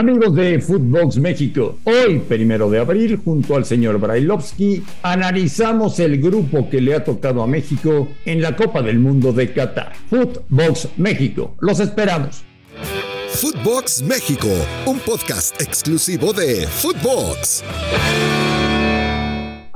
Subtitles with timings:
[0.00, 6.70] Amigos de Footbox México, hoy, primero de abril, junto al señor Brailovsky, analizamos el grupo
[6.70, 9.92] que le ha tocado a México en la Copa del Mundo de Qatar.
[10.08, 12.44] Footbox México, los esperamos.
[13.28, 14.48] Footbox México,
[14.86, 17.62] un podcast exclusivo de Footbox.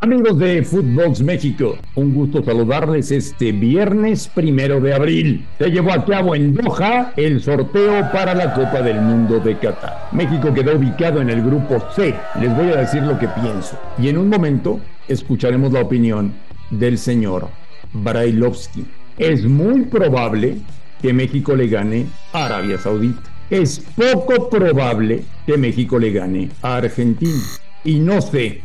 [0.04, 5.46] Amigos de Footbox México, un gusto saludarles este viernes primero de abril.
[5.56, 10.10] Se llevó a cabo en Doha el sorteo para la Copa del Mundo de Qatar.
[10.12, 12.14] México quedó ubicado en el grupo C.
[12.38, 13.78] Les voy a decir lo que pienso.
[13.96, 16.34] Y en un momento escucharemos la opinión
[16.68, 17.48] del señor
[17.94, 18.84] Brailovsky.
[19.16, 20.58] Es muy probable
[21.00, 23.22] que México le gane a Arabia Saudita.
[23.48, 27.40] Es poco probable que México le gane a Argentina.
[27.84, 28.60] Y no sé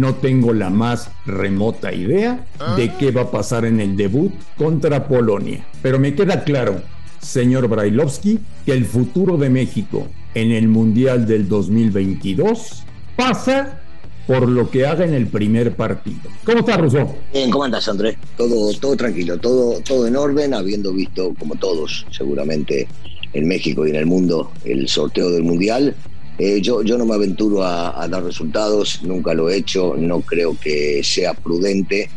[0.00, 2.44] no tengo la más remota idea
[2.76, 5.64] de qué va a pasar en el debut contra Polonia.
[5.82, 6.82] Pero me queda claro,
[7.20, 12.84] señor Brailovsky, que el futuro de México en el Mundial del 2022
[13.16, 13.80] pasa
[14.26, 16.30] por lo que haga en el primer partido.
[16.44, 17.14] ¿Cómo está, Rousseau?
[17.32, 18.16] Bien, ¿cómo andas, Andrés?
[18.36, 22.86] Todo, todo tranquilo, todo, todo en orden, habiendo visto, como todos, seguramente
[23.32, 25.94] en México y en el mundo, el sorteo del Mundial.
[26.38, 30.56] Eh, yo, yo no me aventuro a, dar resultados, nunca lo he hecho, no creo
[30.58, 32.08] que sea prudente,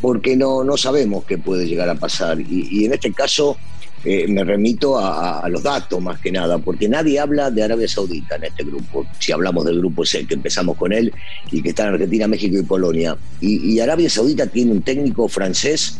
[0.00, 2.38] porque no, no sabemos qué puede llegar a pasar.
[2.40, 3.56] Y, en este caso
[4.04, 8.36] eh, me remito a, los datos más que nada, porque nadie habla de Arabia Saudita
[8.36, 9.06] en este grupo.
[9.18, 11.12] Si hablamos del grupo ese que empezamos con él
[11.50, 13.16] y que está en Argentina, México y Polonia.
[13.40, 15.98] Y, Arabia Saudita tiene un técnico francés,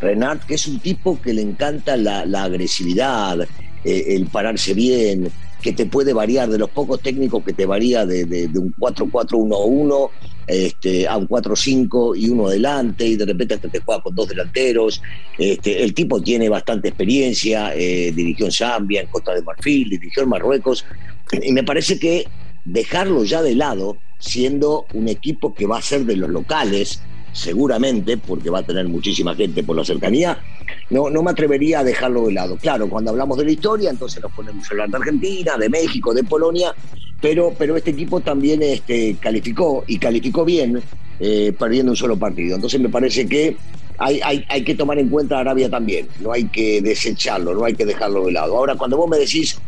[0.00, 3.40] Renard, que es un tipo que le encanta la, agresividad,
[3.84, 8.06] eh, el pararse bien que te puede variar, de los pocos técnicos que te varía
[8.06, 10.10] de, un 4-4-1-1
[10.46, 14.28] este, a un 4-5 y uno adelante, y de repente hasta te juega con dos
[14.28, 15.02] delanteros.
[15.36, 20.22] Este, el tipo tiene bastante experiencia, eh, dirigió en Zambia, en Costa de Marfil, dirigió
[20.22, 20.84] en Marruecos,
[21.42, 22.26] y me parece que
[22.64, 28.16] dejarlo ya de lado, siendo un equipo que va a ser de los locales, seguramente,
[28.16, 30.38] porque va a tener muchísima gente por la cercanía,
[30.90, 32.56] no, no me atrevería a dejarlo de lado.
[32.56, 36.14] Claro, cuando hablamos de la historia, entonces nos ponemos a hablar de Argentina, de México,
[36.14, 36.74] de Polonia,
[37.20, 40.82] pero, pero este equipo también este, calificó y calificó bien,
[41.20, 42.54] eh, perdiendo un solo partido.
[42.54, 43.56] Entonces me parece que
[43.98, 47.64] hay, hay, hay, que tomar en cuenta a Arabia también, no hay que desecharlo, no
[47.64, 48.56] hay que dejarlo de lado.
[48.56, 49.58] Ahora, cuando vos me decís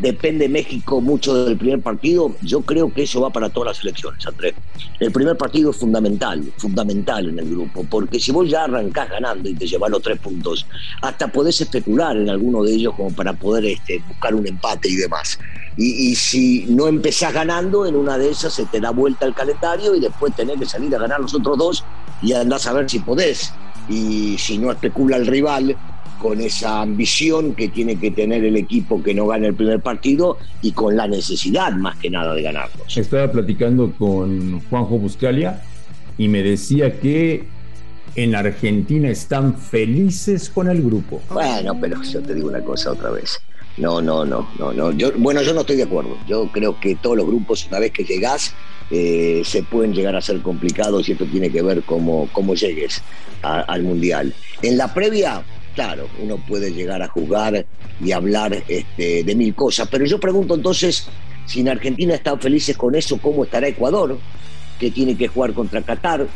[0.00, 4.26] depende México mucho del primer partido, yo creo que eso va para todas las elecciones,
[4.26, 4.54] Andrés.
[4.98, 9.48] El primer partido es fundamental, fundamental en el grupo, porque si vos ya arrancás ganando
[9.48, 10.66] y te llevas los tres puntos,
[11.02, 14.96] hasta podés especular en alguno de ellos como para poder este, buscar un empate y
[14.96, 15.38] demás.
[15.76, 19.94] Y, si no empezás ganando, en una de esas se te da vuelta el calendario
[19.94, 21.84] y después tenés que salir a ganar los otros dos
[22.20, 23.52] y andás a ver si podés.
[23.88, 25.76] Y si no especula el rival,
[26.20, 30.38] con esa ambición que tiene que tener el equipo que no gana el primer partido
[30.62, 32.84] y con la necesidad más que nada de ganarlo.
[32.94, 35.62] Estaba platicando con Juanjo Buscalia
[36.18, 37.44] y me decía que
[38.14, 41.22] en Argentina están felices con el grupo.
[41.30, 43.40] Bueno, pero yo te digo una cosa otra vez.
[43.76, 44.92] No, no, no, no, no.
[44.92, 46.18] Yo, bueno, yo no estoy de acuerdo.
[46.28, 48.52] Yo creo que todos los grupos, una vez que llegás,
[48.90, 53.02] eh, se pueden llegar a ser complicados y esto tiene que ver cómo, cómo llegues
[53.42, 54.34] al Mundial.
[54.60, 55.42] En la previa,
[55.74, 57.66] claro, uno puede llegar a jugar
[58.02, 61.08] y hablar este, de mil cosas, pero yo pregunto entonces,
[61.46, 64.18] si en Argentina están felices con eso, ¿cómo estará Ecuador,
[64.78, 66.26] que tiene que jugar contra Qatar?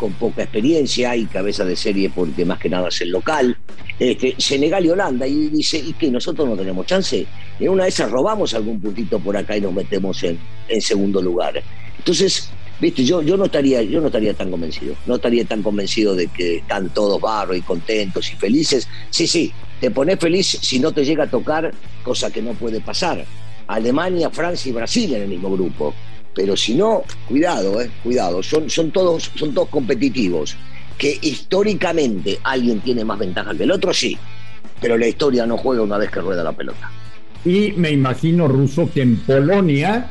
[0.00, 3.54] con poca experiencia y cabeza de serie porque más que nada es el local.
[3.98, 6.10] Este, Senegal y Holanda, y dice, ¿y qué?
[6.10, 7.26] ¿Nosotros no tenemos chance?
[7.60, 10.38] En una de esas robamos algún puntito por acá y nos metemos en,
[10.68, 11.62] en segundo lugar.
[11.98, 16.14] Entonces, Viste, yo, yo no estaría, yo no estaría tan convencido, no estaría tan convencido
[16.14, 18.88] de que están todos barros y contentos y felices.
[19.10, 22.80] Sí, sí, te pones feliz si no te llega a tocar, cosa que no puede
[22.80, 23.24] pasar.
[23.66, 25.94] Alemania, Francia y Brasil en el mismo grupo.
[26.34, 30.56] Pero si no, cuidado, eh, cuidado, son, son, todos, son todos competitivos.
[30.96, 34.16] Que históricamente alguien tiene más ventaja que el otro, sí,
[34.80, 36.90] pero la historia no juega una vez que rueda la pelota.
[37.44, 40.10] Y me imagino, Ruso, que en Polonia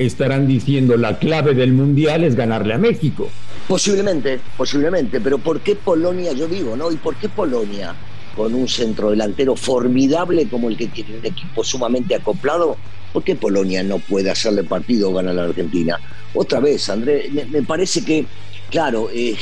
[0.00, 3.28] estarán diciendo la clave del mundial es ganarle a México.
[3.68, 6.90] Posiblemente, posiblemente, pero ¿por qué Polonia, yo digo, ¿no?
[6.90, 7.94] ¿Y por qué Polonia,
[8.34, 12.76] con un centro delantero formidable como el que tiene un equipo sumamente acoplado,
[13.12, 15.98] ¿por qué Polonia no puede hacerle partido o ganar a la Argentina?
[16.32, 18.24] Otra vez, André, me, parece que,
[18.70, 19.36] claro, eh,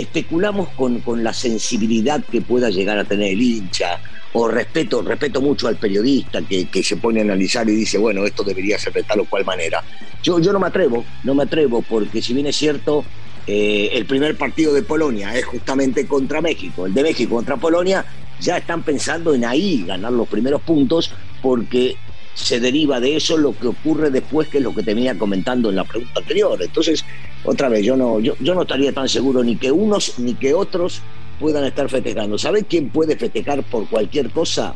[0.00, 4.00] especulamos con, con la sensibilidad que pueda llegar a tener el hincha,
[4.38, 8.44] o respeto, respeto mucho al periodista que, se pone a analizar y dice, bueno, esto
[8.44, 9.82] debería ser de tal o cual manera.
[10.22, 13.02] Yo, yo no me atrevo, no me atrevo, porque si bien es cierto,
[13.46, 18.04] eh, el primer partido de Polonia es justamente contra México, el de México contra Polonia,
[18.38, 21.96] ya están pensando en ahí ganar los primeros puntos, porque
[22.34, 25.70] se deriva de eso lo que ocurre después, que es lo que te venía comentando
[25.70, 26.62] en la pregunta anterior.
[26.62, 27.02] Entonces,
[27.46, 30.52] otra vez, yo no, yo, yo no estaría tan seguro ni que unos ni que
[30.52, 31.00] otros
[31.38, 32.36] puedan estar festejando.
[32.38, 34.74] ¿Sabes quién puede festejar por cualquier cosa?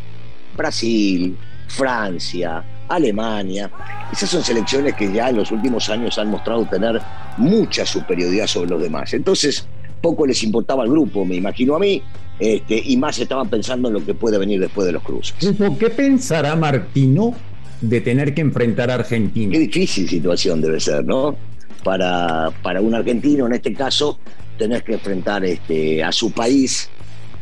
[0.57, 1.37] Brasil,
[1.69, 3.71] Francia, Alemania.
[4.13, 7.01] Esas son selecciones que ya en los últimos años han mostrado tener
[7.39, 9.15] mucha superioridad sobre los demás.
[9.15, 9.67] Entonces,
[10.01, 12.03] poco les importaba al grupo, me imagino a mí,
[12.39, 15.35] este, y más estaban pensando en lo que puede venir después de los cruces.
[15.79, 17.35] ¿Qué pensará Martino
[17.81, 19.53] de tener que enfrentar a Argentina?
[19.53, 21.37] Qué difícil situación debe ser, ¿no?
[21.83, 24.19] Para, para un argentino, en este caso,
[24.59, 26.91] tener que enfrentar este, a su país,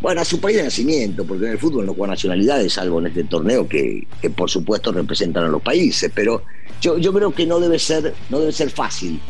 [0.00, 3.08] bueno, a su país de nacimiento, porque en el fútbol no juega nacionalidades, algo en
[3.08, 6.42] este torneo que, que, por supuesto representan a los países, pero
[6.80, 9.20] yo, yo creo que no debe ser, no debe ser fácil.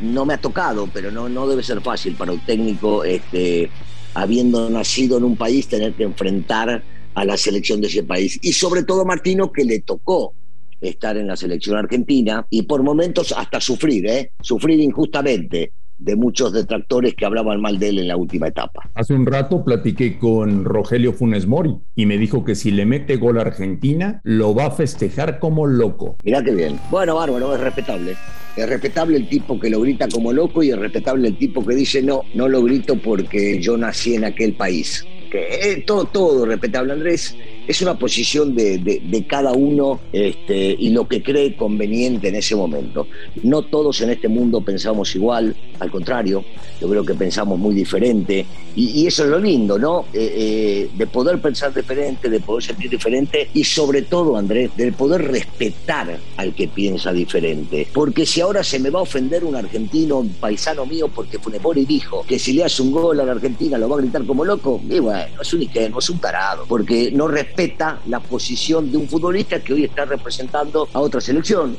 [0.00, 3.70] No me ha tocado, pero no, no debe ser fácil para un técnico este,
[4.14, 6.82] habiendo nacido en un país, tener que enfrentar
[7.14, 8.38] a la selección de ese país.
[8.42, 10.34] Y sobre todo Martino, que le tocó
[10.82, 14.32] estar en la selección argentina y por momentos hasta sufrir, ¿eh?
[14.40, 18.90] sufrir injustamente de muchos detractores que hablaban mal de él en la última etapa.
[18.94, 23.16] Hace un rato platiqué con Rogelio Funes Mori y me dijo que si le mete
[23.16, 26.16] gol a Argentina, lo va a festejar como loco.
[26.24, 26.78] Mirá qué bien.
[26.90, 28.16] Bueno, bárbaro, es respetable.
[28.56, 31.74] Es respetable el tipo que lo grita como loco y es respetable el tipo que
[31.74, 35.06] dice no, no lo grito porque yo nací en aquel país.
[35.30, 40.90] Que eh, todo, todo respetable, Andrés es una posición de, de, cada uno este, y
[40.90, 43.06] lo que cree conveniente en ese momento.
[43.42, 46.44] No todos en este mundo pensamos igual, al contrario,
[46.80, 48.44] yo creo que pensamos muy diferente
[48.74, 50.06] y, eso es lo lindo, ¿no?
[50.12, 54.92] Eh, eh, de poder pensar diferente, de poder sentir diferente y sobre todo, Andrés, de
[54.92, 57.86] poder respetar al que piensa diferente.
[57.92, 61.38] Porque si ahora se me va a ofender un argentino, un paisano mío, porque
[61.74, 64.24] y dijo que si le hace un gol a la Argentina lo va a gritar
[64.24, 68.20] como loco, y bueno, es un ingenuo, es un tarado, porque no respeta respeta la
[68.20, 71.76] posición de un futbolista que hoy está representando a otra selección.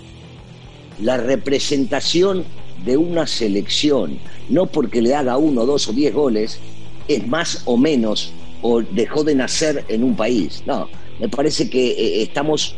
[1.00, 2.44] La representación
[2.86, 6.60] de una selección, no porque le haga uno, dos o diez goles,
[7.08, 10.64] es más o menos o dejó de nacer en un país.
[10.66, 10.88] No,
[11.20, 12.76] me parece que eh, estamos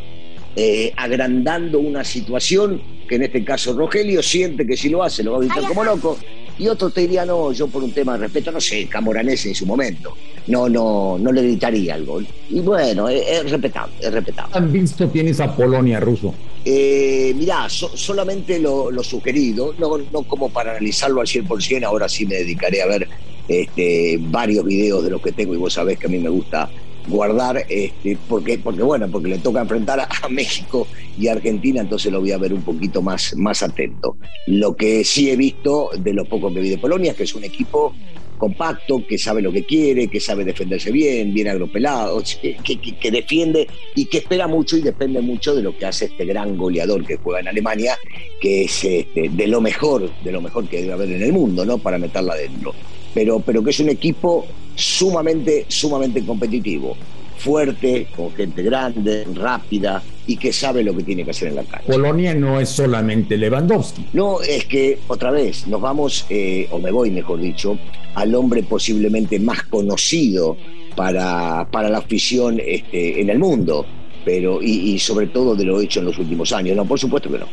[0.55, 5.33] eh, agrandando una situación que en este caso Rogelio siente que si lo hace lo
[5.33, 6.17] va a gritar como loco
[6.57, 9.55] y otro te diría, no, yo por un tema de respeto, no sé, Camoranese en
[9.55, 10.15] su momento,
[10.47, 12.25] no, no, no le gritaría al gol.
[12.49, 14.55] Y bueno, es, respetable, es respetable.
[14.57, 16.33] ¿Han visto tienes a Polonia ruso?
[16.63, 22.35] Eh, mirá, solamente lo, sugerido, no, no como para analizarlo al 100%, ahora sí me
[22.35, 23.07] dedicaré a ver
[23.47, 26.69] este, varios videos de los que tengo y vos sabés que a mí me gusta
[27.07, 30.87] guardar, este, porque, porque bueno, porque le toca enfrentar a, México
[31.17, 34.17] y Argentina, entonces lo voy a ver un poquito más, más atento.
[34.47, 37.35] Lo que sí he visto de lo poco que vi de Polonia es que es
[37.35, 37.93] un equipo
[38.37, 43.67] compacto, que sabe lo que quiere, que sabe defenderse bien, bien agropelado, que, que, defiende
[43.95, 47.17] y que espera mucho y depende mucho de lo que hace este gran goleador que
[47.17, 47.97] juega en Alemania,
[48.41, 51.65] que es este, de lo mejor, de lo mejor que debe haber en el mundo,
[51.65, 51.77] ¿no?
[51.77, 52.73] Para meterla adentro.
[53.15, 54.45] Pero, pero que es un equipo
[54.75, 56.95] sumamente, sumamente competitivo,
[57.37, 61.63] fuerte, con gente grande, rápida y que sabe lo que tiene que hacer en la
[61.63, 61.85] cancha.
[61.87, 64.07] Polonia no es solamente Lewandowski.
[64.13, 67.77] No, es que otra vez nos vamos, eh, o me voy mejor dicho,
[68.15, 70.57] al hombre posiblemente más conocido
[70.95, 73.85] para, para la afición este, en el mundo,
[74.23, 76.75] pero y, sobre todo de lo hecho en los últimos años.
[76.75, 77.47] No, por supuesto que no.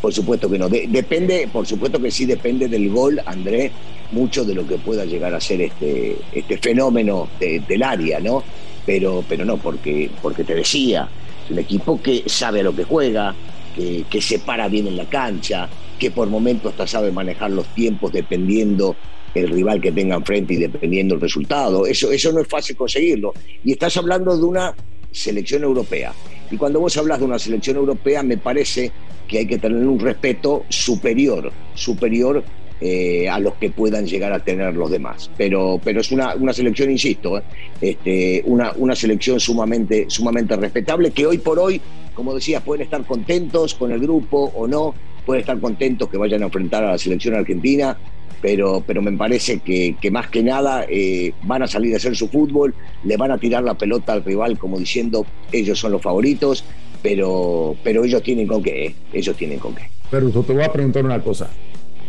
[0.00, 0.68] Por supuesto que no.
[0.68, 3.72] depende, por supuesto que sí depende del gol, André,
[4.12, 8.42] mucho de lo que pueda llegar a ser este, este fenómeno del área, ¿no?
[8.86, 11.08] Pero, pero no, porque, porque te decía,
[11.44, 13.34] es un equipo que sabe a lo que juega,
[13.74, 17.66] que, que se para bien en la cancha, que por momentos hasta sabe manejar los
[17.74, 18.96] tiempos dependiendo
[19.34, 21.86] el rival que tenga enfrente y dependiendo el resultado.
[21.86, 23.34] Eso, eso no es fácil conseguirlo.
[23.64, 24.74] Y estás hablando de una
[25.10, 26.12] selección europea.
[26.50, 28.90] Y cuando vos hablas de una selección europea, me parece
[29.26, 32.42] que hay que tener un respeto superior, superior
[32.80, 35.30] eh, a los que puedan llegar a tener los demás.
[35.36, 37.42] Pero, pero es una, una selección, insisto, eh,
[37.80, 41.80] este, una, una selección sumamente, sumamente respetable que hoy por hoy,
[42.14, 44.94] como decías, pueden estar contentos con el grupo o no,
[45.26, 47.98] pueden estar contentos que vayan a enfrentar a la selección argentina,
[48.40, 52.16] pero, pero me parece que, que más que nada eh, van a salir a hacer
[52.16, 56.02] su fútbol, le van a tirar la pelota al rival como diciendo ellos son los
[56.02, 56.64] favoritos,
[57.02, 59.82] pero, pero ellos tienen con qué, ellos tienen con qué.
[60.10, 61.50] Pero te voy a preguntar una cosa.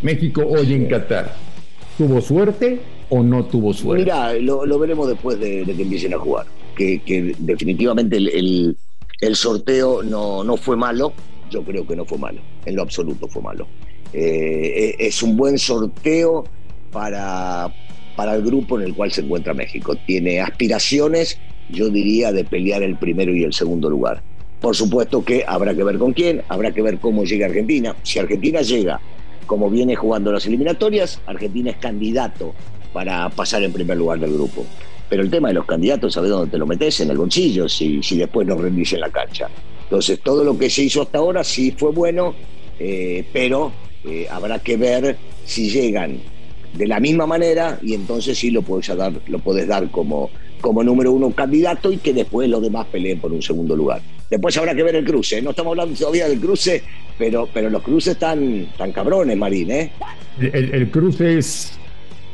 [0.01, 1.35] México hoy en Qatar,
[1.97, 2.79] ¿tuvo suerte
[3.09, 4.03] o no tuvo suerte?
[4.03, 6.45] Mira, lo, veremos después de, que empiecen a jugar.
[6.75, 8.75] Que, definitivamente el,
[9.33, 11.13] sorteo no, no fue malo.
[11.51, 12.39] Yo creo que no fue malo.
[12.65, 13.67] En lo absoluto fue malo.
[14.13, 16.45] Eh, es un buen sorteo
[16.91, 17.73] para,
[18.15, 19.95] para el grupo en el cual se encuentra México.
[20.05, 21.37] Tiene aspiraciones,
[21.69, 24.21] yo diría, de pelear el primero y el segundo lugar.
[24.61, 27.95] Por supuesto que habrá que ver con quién, habrá que ver cómo llega Argentina.
[28.03, 28.99] Si Argentina llega
[29.49, 32.53] como viene jugando las eliminatorias, Argentina es candidato
[32.93, 34.63] para pasar en primer lugar del grupo.
[35.09, 36.99] Pero el tema de los candidatos, ¿sabes dónde te lo metes?
[36.99, 39.49] En el bolsillo, si, si después no rendís en la cancha.
[39.85, 42.35] Entonces, todo lo que se hizo hasta ahora sí fue bueno,
[42.77, 43.71] eh, pero
[44.05, 46.19] eh, habrá que ver si llegan
[46.75, 50.29] de la misma manera y entonces sí lo puedes dar, lo puedes dar como,
[50.61, 53.99] como número uno candidato y que después los demás peleen por un segundo lugar.
[54.29, 55.41] Después habrá que ver el cruce.
[55.41, 56.83] No estamos hablando todavía del cruce,
[57.19, 59.91] pero, pero los cruces están tan cabrones, Marín, ¿eh?
[60.39, 61.73] El, el, cruce es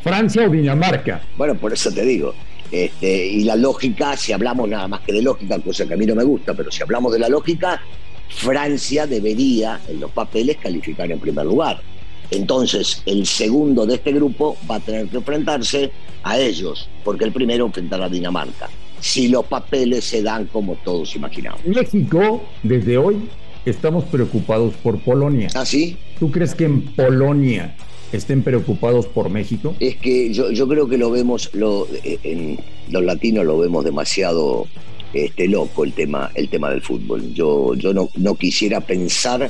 [0.04, 1.22] Francia o Dinamarca.
[1.36, 2.34] Bueno, por eso te digo.
[2.72, 6.06] Este, y la lógica, si hablamos nada más que de lógica, cosa que a mí
[6.06, 7.82] no me gusta, pero si hablamos de la lógica,
[8.30, 11.82] Francia debería en los papeles calificar en primer lugar.
[12.30, 15.92] Entonces, el segundo de este grupo va a tener que enfrentarse
[16.24, 21.15] a ellos, porque el primero enfrentará a Dinamarca, si los papeles se dan como todos
[21.15, 21.63] imaginamos.
[21.65, 23.30] México, desde hoy,
[23.65, 25.50] estamos preocupados por Polonia.
[25.53, 25.98] ¿Ah, sí?
[26.19, 27.75] ¿Tú crees que en Polonia
[28.12, 29.75] estén preocupados por México?
[29.79, 34.67] Es que yo, yo creo que lo vemos, lo, en los latinos lo vemos demasiado
[35.13, 37.34] este, loco el tema, el tema del fútbol.
[37.34, 39.50] Yo, yo no, no quisiera pensar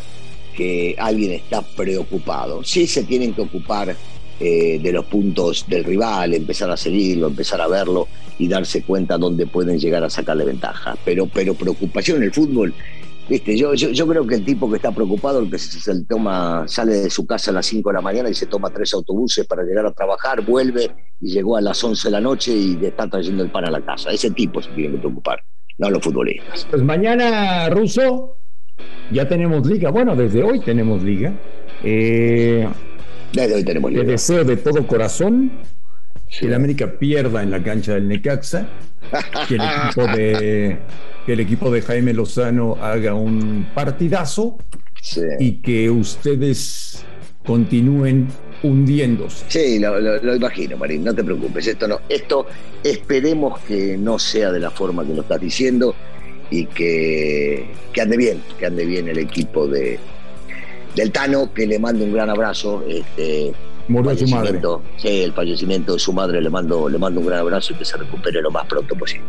[0.56, 2.64] que alguien está preocupado.
[2.64, 3.96] Sí se tienen que ocupar
[4.40, 8.08] eh, de los puntos del rival, empezar a seguirlo, empezar a verlo
[8.38, 10.98] y darse cuenta dónde pueden llegar a sacarle ventaja.
[11.04, 12.74] Pero, pero preocupación en el fútbol.
[13.28, 16.94] Viste, yo, yo, creo que el tipo que está preocupado, el que se, toma, sale
[16.94, 19.64] de su casa a las 5 de la mañana y se toma tres autobuses para
[19.64, 23.10] llegar a trabajar, vuelve y llegó a las 11 de la noche y le está
[23.10, 24.12] trayendo el pan a la casa.
[24.12, 25.44] Ese tipo se tiene que preocupar,
[25.80, 26.68] no los futbolistas.
[26.70, 28.38] Pues mañana, Russo,
[29.12, 29.90] ya tenemos liga.
[29.90, 31.34] Bueno, desde hoy tenemos liga.
[31.84, 32.68] Eh,
[33.34, 34.04] desde hoy tenemos liga.
[34.04, 35.52] Le deseo de todo corazón
[36.40, 38.68] que el América pierda en la cancha del Necaxa,
[39.48, 40.78] que el equipo de,
[41.26, 44.58] que el equipo de Jaime Lozano haga un partidazo
[45.40, 47.04] y que ustedes
[47.46, 48.28] continúen
[48.64, 49.46] hundiéndose.
[49.48, 51.68] Sí, lo, lo, imagino, Marín, no te preocupes.
[51.68, 52.48] Esto no, esto
[52.84, 55.96] esperemos que no sea de la forma que lo estás diciendo
[56.50, 60.00] y que, que ande bien, que ande bien el equipo de
[60.96, 62.84] del Tano, que le mando un gran abrazo.
[62.88, 63.52] Este,
[63.88, 64.60] Murió su madre.
[64.98, 67.86] Sí, el fallecimiento de su madre le mando, le mando un gran abrazo y que
[67.86, 69.28] se recupere lo más pronto posible.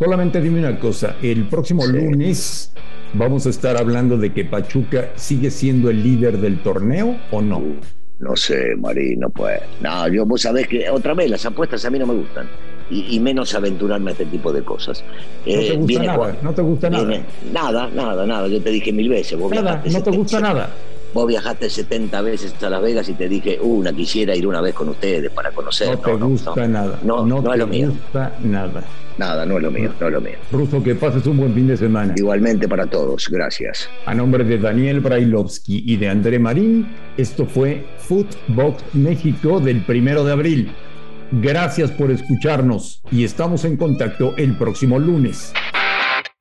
[0.00, 2.72] Solamente dime una cosa, el próximo lunes
[3.12, 7.62] vamos a estar hablando de que Pachuca sigue siendo el líder del torneo o no.
[8.18, 9.60] no sé, Marí, no puede.
[9.82, 12.48] No, yo vos sabés que otra vez las apuestas a mí no me gustan
[12.88, 15.04] y, menos aventurarme a este tipo de cosas.
[15.46, 17.22] No te eh, gusta nada, no te gusta nada.
[17.52, 19.38] Nada, nada, nada, yo te dije mil veces.
[19.50, 20.70] nada, no te gusta nada.
[21.12, 24.74] Vos viajaste 70 veces a Las Vegas y te dije, una, quisiera ir una vez
[24.74, 25.88] con ustedes para conocer.
[25.88, 26.98] No, te gusta nada.
[27.02, 27.88] No, no, no es lo mío.
[27.88, 28.84] gusta nada.
[29.18, 30.36] Nada, no es lo mío, no es lo mío.
[30.50, 32.14] Ruso, que pases un buen fin de semana.
[32.16, 33.88] Igualmente para todos, gracias.
[34.06, 40.24] A nombre de Daniel Brailovsky y de André Marín, esto fue Footbox México del primero
[40.24, 40.72] de abril.
[41.32, 45.52] Gracias por escucharnos y estamos en contacto el próximo lunes.